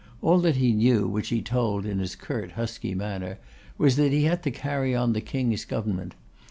All 0.23 0.39
that 0.39 0.55
he 0.55 0.73
knew, 0.73 1.07
which 1.07 1.27
he 1.29 1.43
told 1.43 1.85
in 1.85 1.99
his 1.99 2.15
curt, 2.15 2.53
husky 2.53 2.95
manner, 2.95 3.37
was, 3.77 3.97
that 3.97 4.11
he 4.11 4.23
had 4.23 4.41
to 4.41 4.49
carry 4.49 4.95
on 4.95 5.13
the 5.13 5.21
King's 5.21 5.63
government. 5.63 6.15